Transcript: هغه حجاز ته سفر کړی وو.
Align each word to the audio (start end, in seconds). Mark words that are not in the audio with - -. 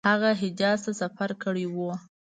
هغه 0.09 0.29
حجاز 0.41 0.77
ته 0.85 0.91
سفر 1.01 1.29
کړی 1.43 1.65
وو. 1.73 1.91